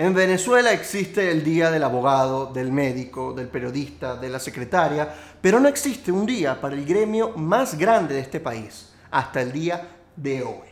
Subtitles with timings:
[0.00, 5.06] En Venezuela existe el día del abogado, del médico, del periodista, de la secretaria,
[5.42, 9.52] pero no existe un día para el gremio más grande de este país, hasta el
[9.52, 10.68] día de hoy.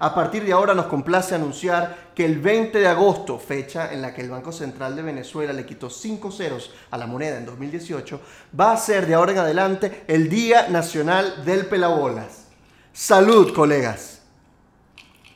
[0.00, 4.12] A partir de ahora nos complace anunciar que el 20 de agosto, fecha en la
[4.12, 8.20] que el Banco Central de Venezuela le quitó 5 ceros a la moneda en 2018,
[8.58, 12.48] va a ser de ahora en adelante el Día Nacional del Pelabolas.
[12.92, 14.22] Salud, colegas.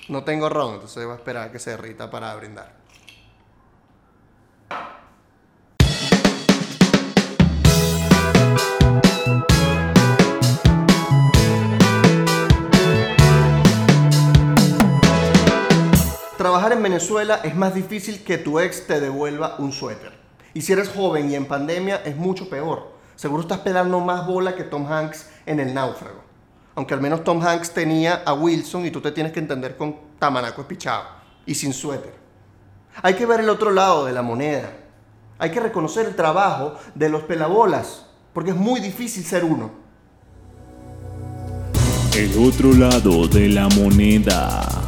[0.08, 2.75] No tengo ron, entonces voy a esperar a que se derrita para brindar.
[16.96, 20.12] Es más difícil que tu ex te devuelva un suéter.
[20.54, 22.90] Y si eres joven y en pandemia es mucho peor.
[23.16, 26.22] Seguro estás pelando más bola que Tom Hanks en El Náufrago.
[26.74, 29.94] Aunque al menos Tom Hanks tenía a Wilson y tú te tienes que entender con
[30.18, 31.04] tamanaco espichado
[31.44, 32.14] y sin suéter.
[33.02, 34.70] Hay que ver el otro lado de la moneda.
[35.38, 39.70] Hay que reconocer el trabajo de los pelabolas, porque es muy difícil ser uno.
[42.16, 44.85] El otro lado de la moneda.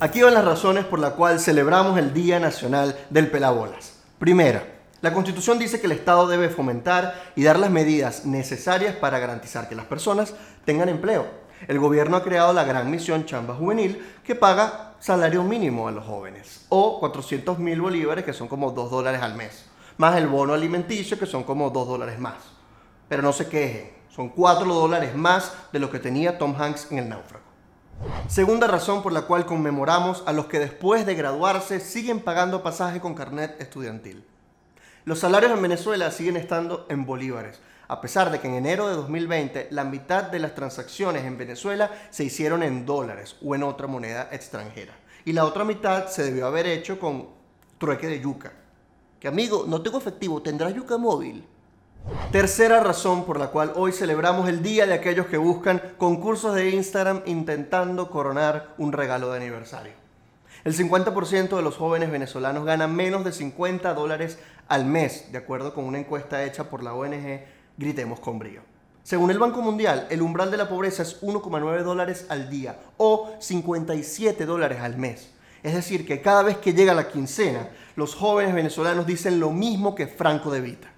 [0.00, 3.94] Aquí van las razones por las cuales celebramos el Día Nacional del Pelabolas.
[4.20, 4.62] Primera,
[5.00, 9.68] la Constitución dice que el Estado debe fomentar y dar las medidas necesarias para garantizar
[9.68, 11.26] que las personas tengan empleo.
[11.66, 16.04] El gobierno ha creado la gran misión Chamba Juvenil que paga salario mínimo a los
[16.04, 19.64] jóvenes o 400 mil bolívares que son como 2 dólares al mes,
[19.96, 22.36] más el bono alimenticio que son como 2 dólares más.
[23.08, 26.98] Pero no se quejen, son 4 dólares más de lo que tenía Tom Hanks en
[26.98, 27.47] el náufrago.
[28.28, 33.00] Segunda razón por la cual conmemoramos a los que después de graduarse siguen pagando pasaje
[33.00, 34.24] con carnet estudiantil.
[35.04, 38.94] Los salarios en Venezuela siguen estando en bolívares, a pesar de que en enero de
[38.94, 43.86] 2020 la mitad de las transacciones en Venezuela se hicieron en dólares o en otra
[43.86, 44.92] moneda extranjera.
[45.24, 47.28] Y la otra mitad se debió haber hecho con
[47.78, 48.52] trueque de yuca.
[49.18, 51.44] Que amigo, no tengo efectivo, ¿tendrás yuca móvil?
[52.32, 56.70] Tercera razón por la cual hoy celebramos el día de aquellos que buscan concursos de
[56.70, 59.92] Instagram intentando coronar un regalo de aniversario.
[60.64, 64.38] El 50% de los jóvenes venezolanos ganan menos de 50 dólares
[64.68, 67.40] al mes, de acuerdo con una encuesta hecha por la ONG
[67.78, 68.60] Gritemos con Brío.
[69.04, 73.30] Según el Banco Mundial, el umbral de la pobreza es 1,9 dólares al día o
[73.38, 75.30] 57 dólares al mes.
[75.62, 79.94] Es decir, que cada vez que llega la quincena, los jóvenes venezolanos dicen lo mismo
[79.94, 80.88] que Franco de Vita.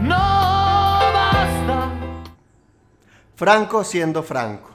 [0.00, 1.90] No basta.
[3.36, 4.70] Franco siendo Franco.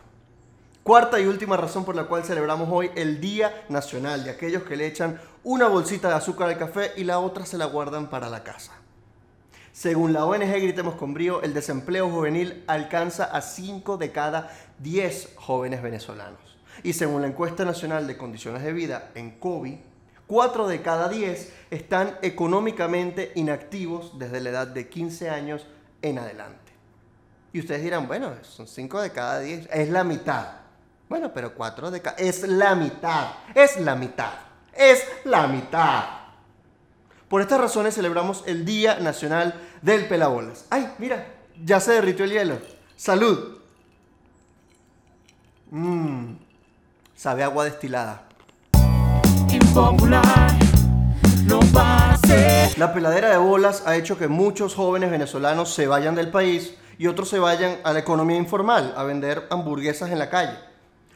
[0.83, 4.77] Cuarta y última razón por la cual celebramos hoy el Día Nacional de aquellos que
[4.77, 8.29] le echan una bolsita de azúcar al café y la otra se la guardan para
[8.29, 8.73] la casa.
[9.71, 15.33] Según la ONG Gritemos con Brío, el desempleo juvenil alcanza a 5 de cada 10
[15.37, 16.39] jóvenes venezolanos.
[16.83, 19.77] Y según la encuesta nacional de condiciones de vida en COVID,
[20.27, 25.65] 4 de cada 10 están económicamente inactivos desde la edad de 15 años
[26.01, 26.73] en adelante.
[27.53, 30.47] Y ustedes dirán, bueno, son 5 de cada 10, es la mitad.
[31.07, 32.17] Bueno, pero 4 de cada...
[32.17, 34.33] Es la mitad, es la mitad,
[34.73, 36.03] es la mitad.
[37.29, 40.65] Por estas razones celebramos el Día Nacional del Pelabolas.
[40.69, 41.25] Ay, mira,
[41.63, 42.59] ya se derritió el hielo.
[42.95, 43.57] Salud.
[45.71, 46.35] Mmm,
[47.15, 48.24] sabe agua destilada.
[52.77, 57.07] La peladera de bolas ha hecho que muchos jóvenes venezolanos se vayan del país y
[57.07, 60.57] otros se vayan a la economía informal, a vender hamburguesas en la calle.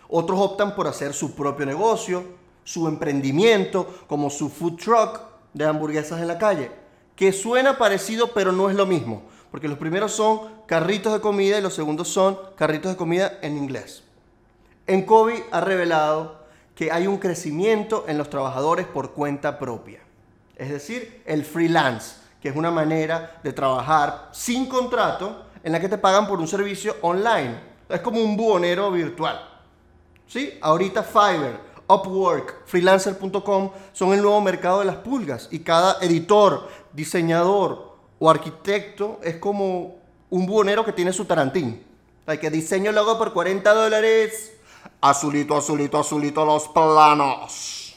[0.09, 2.25] Otros optan por hacer su propio negocio,
[2.65, 5.21] su emprendimiento, como su food truck
[5.53, 6.69] de hamburguesas en la calle,
[7.15, 9.21] que suena parecido pero no es lo mismo,
[9.51, 13.55] porque los primeros son carritos de comida y los segundos son carritos de comida en
[13.55, 14.03] inglés.
[14.85, 16.38] En COVID ha revelado
[16.79, 19.99] que hay un crecimiento en los trabajadores por cuenta propia.
[20.55, 25.89] Es decir, el freelance, que es una manera de trabajar sin contrato en la que
[25.89, 27.59] te pagan por un servicio online.
[27.89, 29.45] Es como un buhonero virtual.
[30.25, 30.57] ¿Sí?
[30.61, 37.97] Ahorita Fiverr, Upwork, freelancer.com son el nuevo mercado de las pulgas y cada editor, diseñador
[38.19, 39.97] o arquitecto es como
[40.29, 41.83] un buhonero que tiene su tarantín.
[42.25, 44.53] Hay que diseño logo por 40 dólares
[45.01, 47.95] Azulito, azulito, azulito los planos.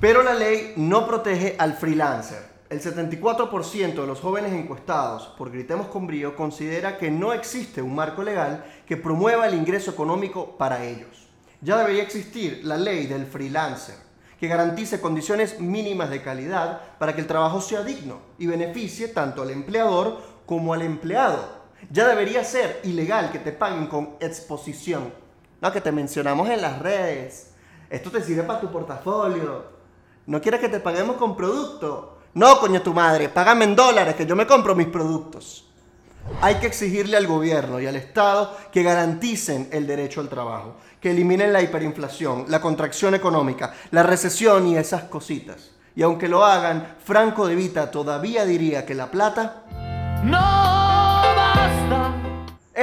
[0.00, 2.44] Pero la ley no protege al freelancer.
[2.68, 7.94] El 74% de los jóvenes encuestados por Gritemos con Brío considera que no existe un
[7.94, 11.28] marco legal que promueva el ingreso económico para ellos.
[11.60, 13.94] Ya debería existir la ley del freelancer,
[14.40, 19.40] que garantice condiciones mínimas de calidad para que el trabajo sea digno y beneficie tanto
[19.40, 21.48] al empleador como al empleado.
[21.92, 25.25] Ya debería ser ilegal que te paguen con exposición
[25.60, 27.50] no, que te mencionamos en las redes.
[27.88, 29.64] Esto te sirve para tu portafolio.
[30.26, 32.18] ¿No quieres que te paguemos con producto?
[32.34, 35.64] No, coño tu madre, págame en dólares, que yo me compro mis productos.
[36.42, 41.12] Hay que exigirle al gobierno y al Estado que garanticen el derecho al trabajo, que
[41.12, 45.70] eliminen la hiperinflación, la contracción económica, la recesión y esas cositas.
[45.94, 49.64] Y aunque lo hagan, Franco de Vita todavía diría que la plata
[50.24, 50.65] no.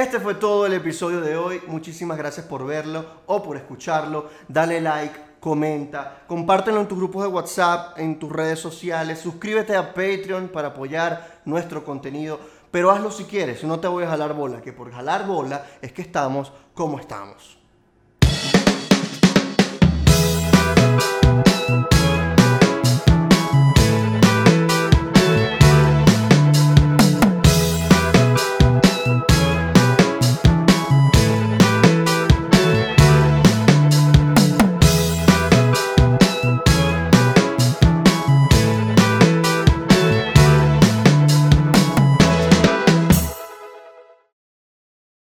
[0.04, 1.62] Este fue todo el episodio de hoy.
[1.66, 4.28] Muchísimas gracias por verlo o por escucharlo.
[4.46, 9.94] Dale like, comenta, compártelo en tus grupos de WhatsApp, en tus redes sociales, suscríbete a
[9.94, 12.38] Patreon para apoyar nuestro contenido.
[12.70, 15.92] Pero hazlo si quieres, no te voy a jalar bola, que por jalar bola es
[15.92, 17.58] que estamos como estamos.